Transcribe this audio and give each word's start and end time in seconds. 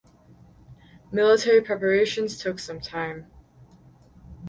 Military 1.11 1.61
preparations 1.61 2.35
took 2.35 2.57
some 2.57 2.79
time. 2.79 3.27